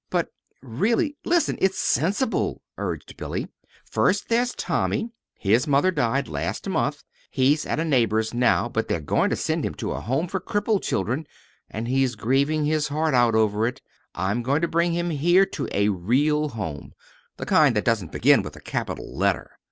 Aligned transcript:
"But, 0.09 0.29
really, 0.63 1.15
listen 1.23 1.59
it's 1.61 1.77
sensible," 1.77 2.63
urged 2.75 3.17
Billy. 3.17 3.47
"First, 3.85 4.29
there's 4.29 4.55
Tommy. 4.55 5.11
His 5.37 5.67
mother 5.67 5.91
died 5.91 6.27
last 6.27 6.67
month. 6.67 7.03
He's 7.29 7.67
at 7.67 7.79
a 7.79 7.85
neighbor's 7.85 8.33
now, 8.33 8.67
but 8.67 8.87
they're 8.87 8.99
going 8.99 9.29
to 9.29 9.35
send 9.35 9.63
him 9.63 9.75
to 9.75 9.91
a 9.91 10.01
Home 10.01 10.27
for 10.27 10.39
Crippled 10.39 10.81
Children; 10.81 11.27
and 11.69 11.87
he's 11.87 12.15
grieving 12.15 12.65
his 12.65 12.87
heart 12.87 13.13
out 13.13 13.35
over 13.35 13.67
it. 13.67 13.83
I'm 14.15 14.41
going 14.41 14.61
to 14.63 14.67
bring 14.67 14.91
him 14.93 15.11
here 15.11 15.45
to 15.45 15.67
a 15.71 15.89
real 15.89 16.49
home 16.49 16.95
the 17.37 17.45
kind 17.45 17.75
that 17.75 17.85
doesn't 17.85 18.11
begin 18.11 18.41
with 18.41 18.55
a 18.55 18.59
capital 18.61 19.15
letter. 19.15 19.51